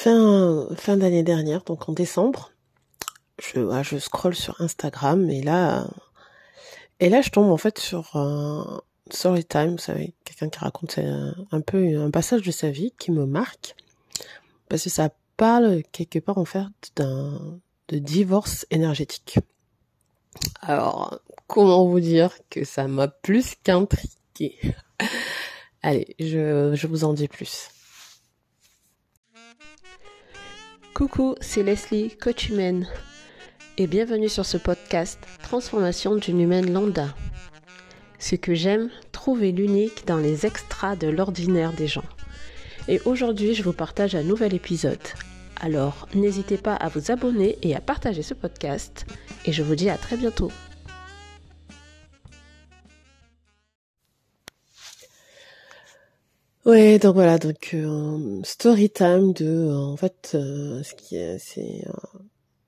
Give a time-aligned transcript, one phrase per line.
[0.00, 2.52] fin fin d'année dernière, donc en décembre,
[3.38, 5.86] je je scrolle sur Instagram et là
[7.00, 9.92] et là je tombe en fait sur un story time, vous
[10.24, 13.76] quelqu'un qui raconte un, peu un passage de sa vie qui me marque
[14.70, 19.38] parce que ça parle quelque part en fait d'un de divorce énergétique.
[20.62, 24.56] Alors, comment vous dire que ça m'a plus qu'intrigué
[25.82, 27.68] Allez, je, je vous en dis plus.
[31.00, 32.86] Coucou, c'est Leslie, coach humaine,
[33.78, 37.16] et bienvenue sur ce podcast Transformation d'une humaine lambda.
[38.18, 42.04] Ce que j'aime, trouver l'unique dans les extras de l'ordinaire des gens.
[42.86, 44.98] Et aujourd'hui, je vous partage un nouvel épisode.
[45.58, 49.06] Alors, n'hésitez pas à vous abonner et à partager ce podcast,
[49.46, 50.52] et je vous dis à très bientôt.
[56.70, 61.82] Ouais, donc voilà, donc euh, story time de euh, en fait euh, qui est c'est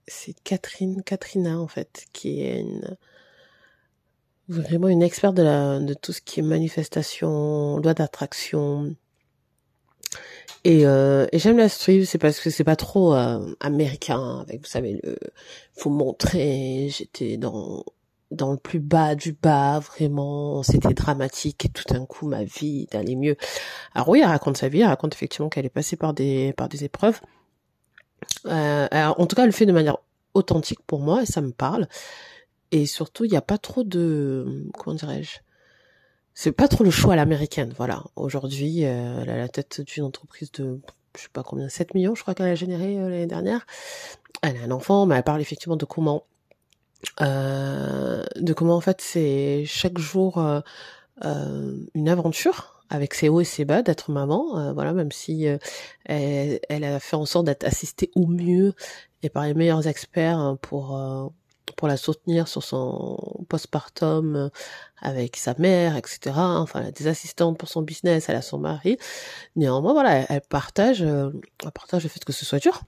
[0.09, 2.97] c'est Catherine Katrina en fait qui est une
[4.49, 8.97] vraiment une experte de la tout ce qui est manifestation, loi d'attraction.
[10.65, 10.81] Et,
[11.35, 13.15] j'aime la suivre, c'est parce que c'est pas trop
[13.61, 15.17] américain avec vous savez le
[15.75, 17.85] faut montrer, j'étais dans
[18.33, 22.87] dans le plus bas du bas, vraiment, c'était dramatique et tout d'un coup ma vie
[22.91, 23.37] d'aller mieux.
[23.95, 26.69] Alors oui, elle raconte sa vie, elle raconte effectivement qu'elle est passée par des par
[26.69, 27.21] des épreuves.
[28.47, 29.99] Euh, en tout cas, elle le fait de manière
[30.35, 31.89] authentique pour moi et ça me parle.
[32.71, 35.39] Et surtout, il n'y a pas trop de comment dirais-je
[36.35, 38.05] C'est pas trop le choix à l'américaine, voilà.
[38.17, 40.81] Aujourd'hui, euh, elle a la tête d'une entreprise de
[41.17, 43.67] je sais pas combien, 7 millions, je crois qu'elle a généré euh, l'année dernière.
[44.43, 46.25] Elle a un enfant, mais elle parle effectivement de comment
[47.21, 50.61] euh, de comment en fait c'est chaque jour euh,
[51.25, 55.47] euh, une aventure avec ses hauts et ses bas d'être maman voilà même si
[56.05, 58.75] elle, elle, a fait en sorte d'être assistée au mieux
[59.23, 61.01] et par les meilleurs experts hein, pour
[61.77, 64.51] pour la soutenir sur son postpartum
[65.01, 66.19] avec sa mère, etc.
[66.37, 68.99] Enfin, elle a des assistantes pour son business, elle a son mari.
[69.57, 71.33] Néanmoins, voilà, elle partage, elle
[71.73, 72.83] partage le fait que ce soit dur,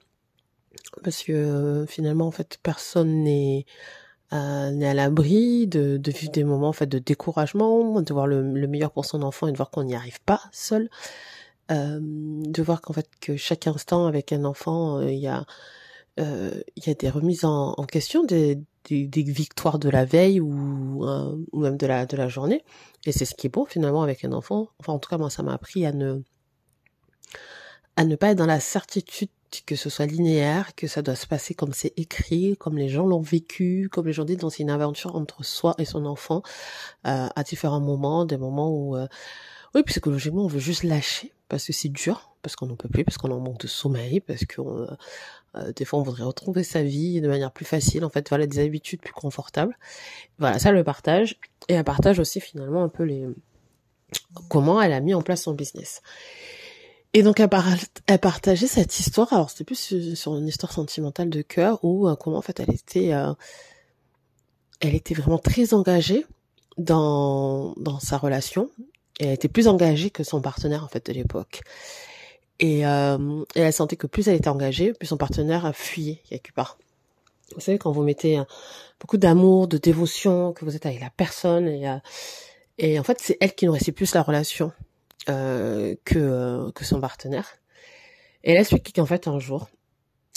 [1.03, 3.65] parce que finalement, en fait, personne n'est
[4.33, 8.27] euh, n'est à l'abri de, de, vivre des moments en fait de découragement, de voir
[8.27, 10.89] le, meilleur pour son enfant et de voir qu'on n'y arrive pas seul,
[11.71, 15.45] euh, de voir qu'en fait que chaque instant avec un enfant euh, il y a
[16.19, 20.05] euh, il y a des remises en, en question, des, des, des, victoires de la
[20.05, 21.05] veille ou,
[21.51, 22.63] ou même de la de la journée
[23.05, 24.69] et c'est ce qui est beau finalement avec un enfant.
[24.79, 26.21] Enfin en tout cas moi ça m'a appris à ne
[27.97, 29.29] à ne pas être dans la certitude
[29.63, 33.05] que ce soit linéaire, que ça doit se passer comme c'est écrit, comme les gens
[33.05, 36.41] l'ont vécu, comme les gens disent, dans c'est une aventure entre soi et son enfant
[37.07, 39.07] euh, à différents moments, des moments où, euh,
[39.73, 43.03] oui, psychologiquement, on veut juste lâcher parce que c'est dur, parce qu'on n'en peut plus,
[43.03, 46.83] parce qu'on en manque de sommeil, parce que euh, des fois on voudrait retrouver sa
[46.83, 49.77] vie de manière plus facile, en fait, voilà, des habitudes plus confortables.
[50.39, 51.39] Voilà, ça le partage
[51.69, 53.27] et elle partage aussi finalement un peu les
[54.49, 56.01] comment elle a mis en place son business.
[57.15, 57.47] Et donc elle,
[58.07, 59.31] a partagé cette histoire.
[59.31, 62.71] Alors c'était plus sur une histoire sentimentale de cœur où euh, comment en fait elle
[62.71, 63.31] était, euh,
[64.81, 66.25] elle était vraiment très engagée
[66.77, 68.69] dans dans sa relation.
[69.21, 71.61] Elle était plus engagée que son partenaire en fait de l'époque.
[72.59, 76.77] Et, euh, elle sentait que plus elle était engagée, plus son partenaire fuyé quelque part.
[77.53, 78.41] Vous savez quand vous mettez
[78.99, 81.89] beaucoup d'amour, de dévotion, que vous êtes avec la personne et
[82.77, 84.73] et en fait c'est elle qui nourrissait plus la relation
[85.29, 87.57] euh, que, euh, que son partenaire.
[88.43, 89.69] Et elle expliqué qu'en fait, un jour,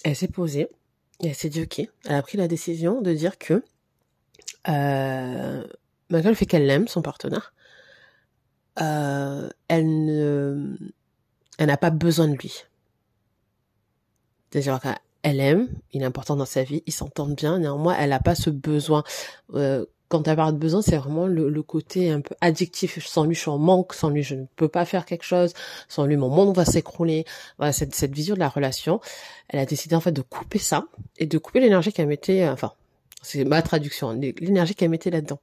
[0.04, 0.68] elle s'est posée
[1.20, 3.62] et elle s'est dit, ok, elle a pris la décision de dire que,
[4.68, 5.64] euh,
[6.08, 7.52] malgré le fait qu'elle aime son partenaire,
[8.80, 10.76] euh, elle ne,
[11.58, 12.64] elle n'a pas besoin de lui.
[14.50, 18.20] C'est-à-dire qu'elle aime, il est important dans sa vie, ils s'entendent bien, néanmoins, elle n'a
[18.20, 19.04] pas ce besoin.
[19.54, 23.04] Euh, quand elle parle de besoin, c'est vraiment le, côté un peu addictif.
[23.06, 23.92] Sans lui, je suis en manque.
[23.94, 25.52] Sans lui, je ne peux pas faire quelque chose.
[25.88, 27.24] Sans lui, mon monde va s'écrouler.
[27.58, 29.00] Voilà, cette, cette vision de la relation.
[29.48, 30.86] Elle a décidé en fait de couper ça
[31.18, 32.42] et de couper l'énergie qu'elle mettait.
[32.42, 32.72] Euh, enfin,
[33.22, 34.12] c'est ma traduction.
[34.12, 35.40] L'énergie qu'elle mettait là-dedans.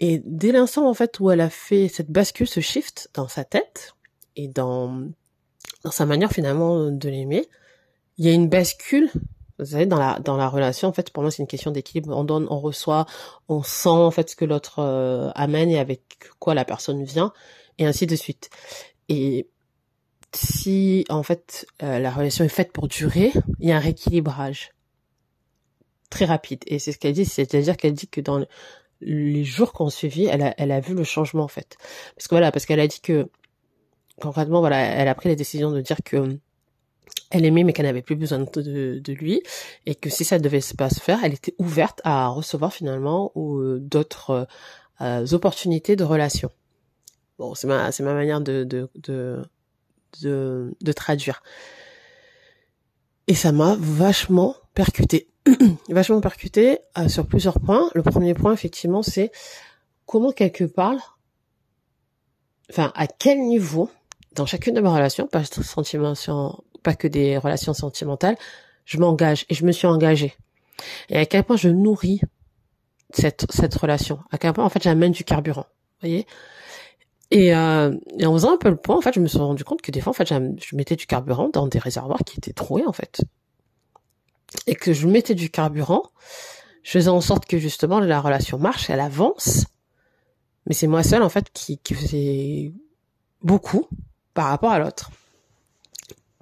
[0.00, 3.44] Et dès l'instant en fait où elle a fait cette bascule, ce shift dans sa
[3.44, 3.94] tête
[4.34, 5.08] et dans
[5.84, 7.46] dans sa manière finalement de l'aimer,
[8.16, 9.10] il y a une bascule
[9.60, 12.16] vous savez, dans la dans la relation, en fait, pour moi, c'est une question d'équilibre.
[12.16, 13.06] On donne, on reçoit,
[13.48, 16.02] on sent en fait ce que l'autre euh, amène et avec
[16.38, 17.32] quoi la personne vient,
[17.78, 18.50] et ainsi de suite.
[19.08, 19.48] Et
[20.34, 24.72] si en fait euh, la relation est faite pour durer, il y a un rééquilibrage
[26.10, 26.62] très rapide.
[26.66, 28.44] Et c'est ce qu'elle dit, c'est-à-dire qu'elle dit que dans
[29.00, 31.76] les jours qu'on suivit, elle a, elle a vu le changement en fait.
[32.16, 33.28] Parce que voilà, parce qu'elle a dit que
[34.20, 36.38] concrètement, voilà, elle a pris la décision de dire que
[37.30, 39.42] elle aimait mais qu'elle n'avait plus besoin de, de, lui
[39.86, 43.78] et que si ça devait pas se faire, elle était ouverte à recevoir finalement ou
[43.78, 44.46] d'autres
[45.32, 46.50] opportunités de relation.
[47.38, 49.42] Bon, c'est ma c'est ma manière de de de
[50.20, 51.42] de, de traduire.
[53.26, 55.28] Et ça m'a vachement percuté.
[55.88, 57.90] vachement percuté euh, sur plusieurs points.
[57.94, 59.30] Le premier point, effectivement, c'est
[60.06, 61.18] comment quelque part,
[62.70, 63.88] enfin, à quel niveau,
[64.34, 65.42] dans chacune de mes relations, pas,
[66.82, 68.36] pas que des relations sentimentales,
[68.84, 70.34] je m'engage et je me suis engagée.
[71.08, 72.20] Et à quel point je nourris
[73.12, 74.20] cette, cette relation.
[74.30, 75.66] À quel point, en fait, j'amène du carburant.
[76.00, 76.26] Voyez?
[77.30, 79.64] Et, euh, et, en faisant un peu le point, en fait, je me suis rendu
[79.64, 82.52] compte que des fois, en fait, je mettais du carburant dans des réservoirs qui étaient
[82.52, 83.22] troués, en fait.
[84.66, 86.10] Et que je mettais du carburant,
[86.82, 89.66] je faisais en sorte que justement la relation marche, elle avance.
[90.66, 92.72] Mais c'est moi seule, en fait, qui, qui faisait
[93.42, 93.88] beaucoup
[94.34, 95.10] par rapport à l'autre.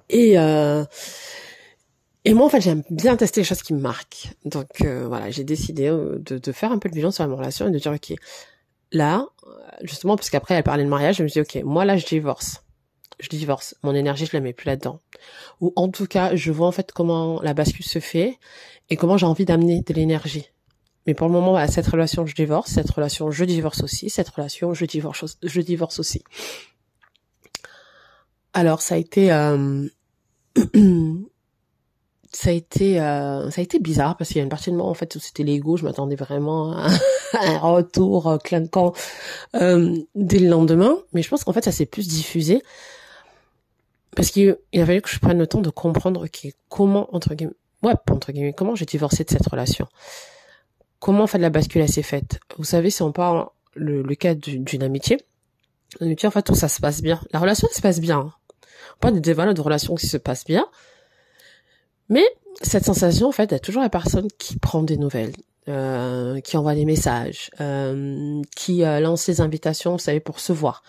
[0.09, 0.83] Et, euh,
[2.25, 4.29] et moi, en fait, j'aime bien tester les choses qui me marquent.
[4.45, 7.35] Donc euh, voilà, j'ai décidé euh, de, de, faire un peu de bilan sur ma
[7.35, 8.13] relation et de dire, ok,
[8.91, 9.27] là,
[9.81, 12.63] justement, parce qu'après elle parlait de mariage, je me dis, ok, moi là, je divorce.
[13.19, 13.75] Je divorce.
[13.83, 15.01] Mon énergie, je la mets plus là-dedans.
[15.59, 18.37] Ou en tout cas, je vois en fait comment la bascule se fait
[18.89, 20.49] et comment j'ai envie d'amener de l'énergie.
[21.05, 22.71] Mais pour le moment, à cette relation, je divorce.
[22.71, 24.09] Cette relation, je divorce aussi.
[24.09, 26.23] Cette relation, je divorce, je divorce aussi.
[28.53, 29.87] Alors, ça a été, euh...
[32.31, 34.75] ça a été euh, ça a été bizarre parce qu'il y a une partie de
[34.75, 35.77] moi en fait où c'était l'ego.
[35.77, 36.89] Je m'attendais vraiment à
[37.33, 38.93] un retour euh, clinquant
[39.55, 40.97] euh, dès le lendemain.
[41.13, 42.61] Mais je pense qu'en fait ça s'est plus diffusé
[44.15, 46.25] parce qu'il a fallu que je prenne le temps de comprendre
[46.67, 49.87] comment entre guillemets ouais entre guillemets comment j'ai divorcé de cette relation?
[50.99, 52.39] Comment en fait la bascule s'est faite?
[52.57, 55.17] Vous savez si on parle le, cas d'une amitié
[56.01, 57.19] une en fait tout ça se passe bien.
[57.31, 58.31] La relation se passe bien
[58.99, 60.67] pas des voilà de relations qui se passent bien
[62.09, 62.25] mais
[62.61, 65.33] cette sensation, en fait, a toujours la personne qui prend des nouvelles,
[65.67, 70.51] euh, qui envoie des messages, euh, qui euh, lance des invitations, vous savez, pour se
[70.51, 70.83] voir.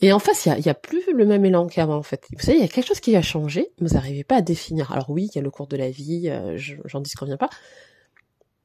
[0.00, 2.26] Et en face, il y a, a, plus le même élan qu'avant, en fait.
[2.36, 4.42] Vous savez, il y a quelque chose qui a changé, mais vous n'arrivez pas à
[4.42, 4.92] définir.
[4.92, 7.50] Alors oui, il y a le cours de la vie, euh, j'en dis qu'on pas.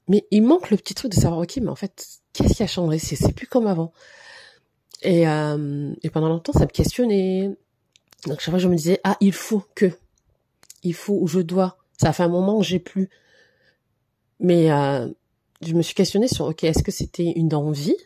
[0.10, 2.68] Mais il manque le petit truc de savoir, ok, mais en fait, qu'est-ce qui a
[2.68, 2.98] changé?
[3.00, 3.94] C'est plus comme avant.
[5.02, 7.52] Et, euh, et pendant longtemps, ça me questionnait.
[8.26, 9.92] Donc chaque fois, je me disais, ah, il faut que
[10.84, 11.78] il faut ou je dois.
[11.98, 13.10] Ça fait un moment que j'ai plus.
[14.40, 15.08] Mais euh,
[15.62, 17.98] je me suis questionnée sur ok, est-ce que c'était une envie?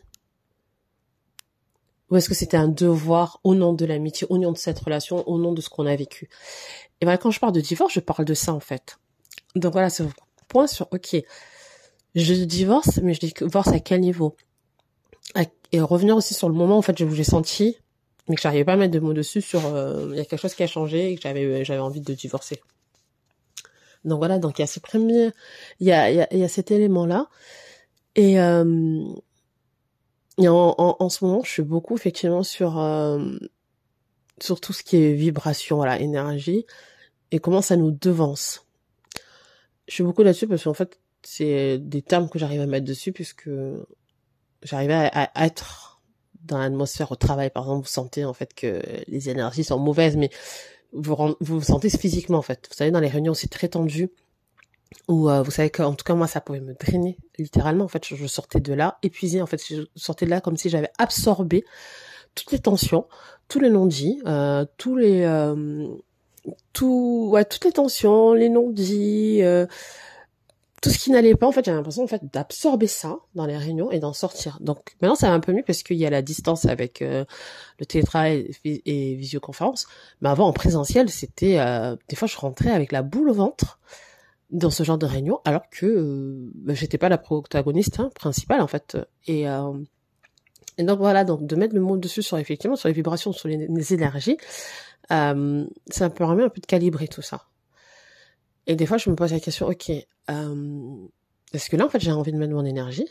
[2.10, 5.26] Ou est-ce que c'était un devoir au nom de l'amitié, au nom de cette relation,
[5.28, 6.28] au nom de ce qu'on a vécu?
[7.00, 8.98] Et voilà, quand je parle de divorce, je parle de ça en fait.
[9.56, 10.02] Donc voilà, ce
[10.48, 11.16] point sur ok,
[12.14, 14.36] je divorce, mais je divorce à quel niveau?
[15.72, 17.78] Et revenir aussi sur le moment en fait où j'ai senti
[18.28, 20.40] mais que j'arrivais pas à mettre de mots dessus sur euh, il y a quelque
[20.40, 22.60] chose qui a changé et que j'avais j'avais envie de divorcer.
[24.04, 25.30] Donc voilà, donc il y a ce premier,
[25.80, 27.28] y a y a, y a cet élément là
[28.16, 29.02] et, euh,
[30.38, 33.36] et en, en, en, ce moment je suis beaucoup effectivement sur euh,
[34.40, 36.66] sur tout ce qui est vibration, voilà, énergie
[37.30, 38.66] et comment ça nous devance.
[39.88, 43.12] Je suis beaucoup là-dessus parce qu'en fait c'est des termes que j'arrive à mettre dessus
[43.12, 43.50] puisque
[44.62, 45.93] j'arrivais à, à être
[46.44, 50.16] dans l'atmosphère au travail, par exemple, vous sentez en fait que les énergies sont mauvaises,
[50.16, 50.30] mais
[50.92, 52.66] vous vous, vous sentez physiquement en fait.
[52.68, 54.10] Vous savez, dans les réunions, c'est très tendu.
[55.08, 58.04] Ou euh, vous savez qu'en tout cas moi ça pouvait me drainer littéralement en fait
[58.06, 61.64] je, sortais de là épuisée en fait je sortais de là comme si j'avais absorbé
[62.36, 63.06] toutes les tensions
[63.48, 65.88] tous les non-dits euh, tous les euh,
[66.72, 69.66] tout ouais toutes les tensions les non-dits euh,
[70.84, 73.56] tout ce qui n'allait pas, en fait, j'ai l'impression en fait d'absorber ça dans les
[73.56, 74.58] réunions et d'en sortir.
[74.60, 77.24] Donc maintenant, ça va un peu mieux parce qu'il y a la distance avec euh,
[77.78, 79.86] le télétravail et, visioconférence.
[80.20, 83.78] Mais avant, en présentiel, c'était euh, des fois, je rentrais avec la boule au ventre
[84.50, 88.60] dans ce genre de réunion, alors que euh, bah, j'étais pas la protagoniste hein, principale
[88.60, 88.98] en fait.
[89.26, 89.72] Et, euh,
[90.76, 93.48] et donc voilà, donc de mettre le mot dessus sur effectivement sur les vibrations, sur
[93.48, 94.36] les, les énergies,
[95.12, 97.46] euh, ça me permet un peu de calibrer tout ça.
[98.66, 99.90] Et des fois, je me pose la question, ok,
[100.30, 101.06] euh,
[101.52, 103.08] est-ce que là, en fait, j'ai envie de mettre mon énergie?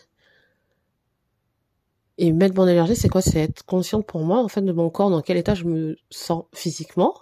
[2.18, 3.22] Et mettre mon énergie, c'est quoi?
[3.22, 5.98] C'est être consciente pour moi, en fait, de mon corps, dans quel état je me
[6.10, 7.16] sens physiquement,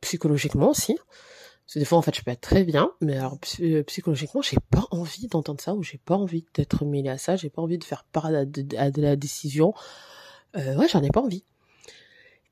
[0.00, 0.96] psychologiquement aussi.
[0.96, 4.40] Parce que des fois, en fait, je peux être très bien, mais alors euh, psychologiquement,
[4.40, 7.60] j'ai pas envie d'entendre ça, ou j'ai pas envie d'être mêlé à ça, j'ai pas
[7.60, 9.74] envie de faire part à de, la décision.
[10.56, 11.42] Euh, ouais, j'en ai pas envie.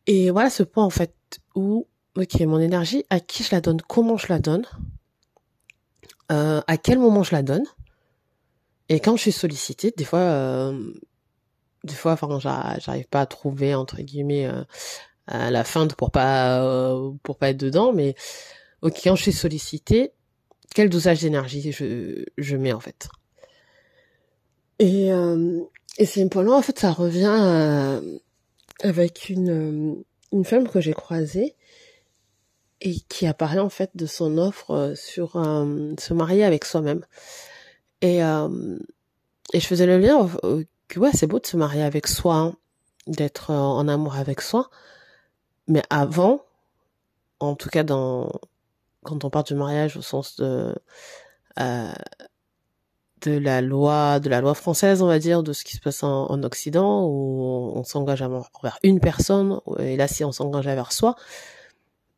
[0.06, 1.14] Et voilà ce point, en fait,
[1.54, 1.86] où,
[2.16, 4.66] ok, mon énergie, à qui je la donne, comment je la donne,
[6.32, 7.64] euh, à quel moment je la donne?
[8.88, 10.92] Et quand je suis sollicitée, des fois, euh,
[11.84, 14.62] des fois, enfin, j'arrive pas à trouver entre guillemets euh,
[15.28, 18.14] la feinte pour pas pour pas être dedans, mais
[18.82, 20.12] ok, quand je suis sollicitée,
[20.74, 23.08] quel dosage d'énergie je, je mets en fait?
[24.80, 25.10] Et,
[25.98, 28.00] et c'est important, en fait, ça revient à,
[28.82, 31.54] avec une, une femme que j'ai croisée
[32.84, 36.66] et qui a parlé en fait de son offre euh, sur euh, se marier avec
[36.66, 37.04] soi-même.
[38.02, 38.78] Et, euh,
[39.54, 40.28] et je faisais le lien
[40.88, 42.54] que ouais, c'est beau de se marier avec soi, hein,
[43.06, 44.70] d'être en amour avec soi,
[45.66, 46.44] mais avant,
[47.40, 48.30] en tout cas dans
[49.02, 50.74] quand on parle du mariage au sens de
[51.56, 56.02] de la loi de la loi française on va dire de ce qui se passe
[56.02, 60.92] en, en Occident où on s'engage envers une personne et là si on s'engage vers
[60.92, 61.16] soi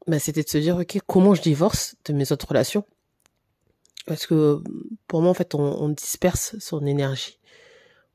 [0.07, 2.85] bah, c'était de se dire ok comment je divorce de mes autres relations?
[4.07, 4.63] Parce que
[5.09, 7.39] pour moi en fait on, on disperse son énergie.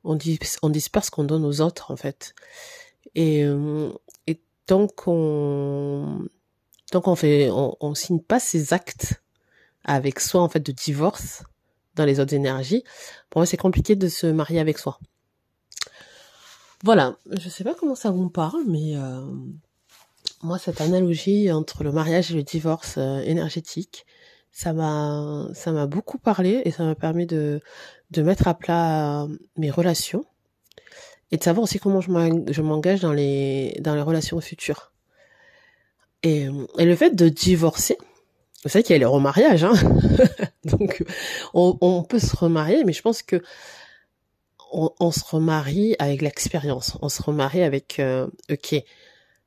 [0.03, 0.17] On,
[0.61, 2.33] on disperse ce qu'on donne aux autres en fait.
[3.15, 3.91] Et, euh,
[4.25, 6.27] et tant qu'on
[6.91, 9.21] tant qu'on fait on, on signe pas ces actes
[9.83, 11.43] avec soi en fait de divorce
[11.95, 12.83] dans les autres énergies
[13.29, 14.97] pour moi c'est compliqué de se marier avec soi.
[16.83, 17.17] Voilà.
[17.29, 19.25] Je sais pas comment ça vous parle mais euh,
[20.43, 24.05] moi, cette analogie entre le mariage et le divorce euh, énergétique,
[24.51, 27.61] ça m'a, ça m'a beaucoup parlé et ça m'a permis de,
[28.11, 30.25] de mettre à plat euh, mes relations
[31.31, 34.91] et de savoir aussi comment je m'engage dans les, dans les relations futures.
[36.23, 36.47] Et,
[36.77, 37.97] et le fait de divorcer,
[38.63, 39.73] vous savez qu'il y a le remariage, hein
[40.65, 41.03] donc
[41.53, 43.41] on, on, peut se remarier, mais je pense que
[44.71, 48.75] on, on se remarie avec l'expérience, on se remarie avec, euh, ok,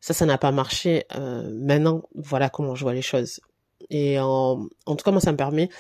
[0.05, 1.07] ça, ça n'a pas marché.
[1.15, 3.41] Euh, maintenant, voilà comment je vois les choses.
[3.89, 5.71] Et en, en tout cas, moi, ça me permet,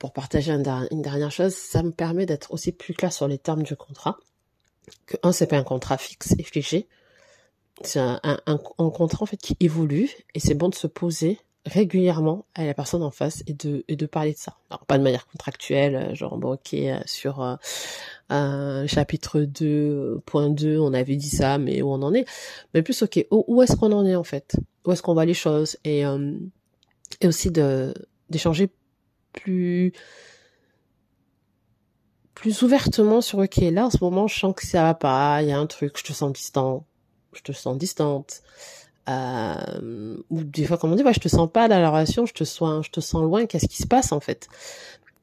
[0.00, 3.62] pour partager une, dernière chose, ça me permet d'être aussi plus clair sur les termes
[3.62, 4.18] du contrat.
[5.06, 6.88] Que un, c'est pas un contrat fixe et figé.
[7.82, 8.58] C'est un, un, un,
[8.90, 13.04] contrat en fait qui évolue et c'est bon de se poser régulièrement à la personne
[13.04, 14.56] en face et de, et de parler de ça.
[14.70, 17.54] Alors pas de manière contractuelle, euh, genre bon ok euh, sur euh,
[18.86, 22.24] chapitre 2.2 on avait dit ça mais où on en est,
[22.74, 24.56] mais plus ok où, est-ce qu'on en est en fait,
[24.86, 25.76] où est-ce qu'on voit les choses?
[25.84, 26.04] Et
[27.20, 27.94] et aussi de
[28.30, 28.70] d'échanger
[29.32, 29.92] plus
[32.34, 35.48] plus ouvertement sur ok là en ce moment je sens que ça va pas, il
[35.48, 36.86] y a un truc, je te sens distant,
[37.32, 38.42] je te sens distante.
[39.08, 42.26] Euh, ou des fois comme on dit ouais, je te sens pas dans la relation
[42.26, 44.46] je te sens je te sens loin qu'est-ce qui se passe en fait?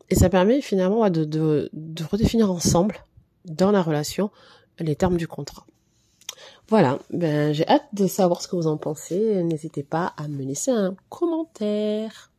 [0.09, 1.69] Et ça permet finalement de,
[2.09, 2.97] redéfinir ensemble
[3.45, 4.31] dans la relation
[4.79, 5.65] les termes du contrat.
[6.69, 6.99] Voilà.
[7.11, 9.43] Ben j'ai hâte de savoir ce que vous en pensez.
[9.43, 12.31] N'hésitez pas à me laisser un commentaire.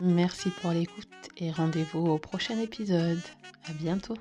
[0.00, 1.06] Merci pour l'écoute
[1.36, 3.20] et rendez-vous au prochain épisode.
[3.68, 4.16] À bientôt